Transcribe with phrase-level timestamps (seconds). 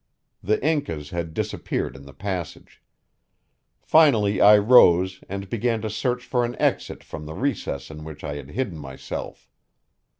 [0.41, 2.81] The Incas had disappeared in the passage.
[3.83, 8.23] Finally I rose and began to search for an exit from the recess in which
[8.23, 9.47] I had hidden myself.